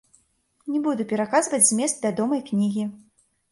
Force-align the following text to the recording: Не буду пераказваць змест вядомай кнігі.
Не 0.75 0.79
буду 0.87 1.05
пераказваць 1.11 1.61
змест 1.69 1.97
вядомай 2.09 2.45
кнігі. 2.51 2.91